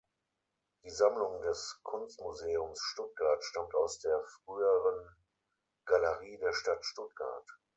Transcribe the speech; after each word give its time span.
Die 0.83 0.89
Sammlung 0.89 1.43
des 1.43 1.79
Kunstmuseums 1.83 2.81
Stuttgart 2.81 3.43
stammt 3.43 3.75
aus 3.75 3.99
der 3.99 4.19
früheren 4.43 5.15
„Galerie 5.85 6.39
der 6.39 6.53
Stadt 6.53 6.83
Stuttgart“. 6.83 7.47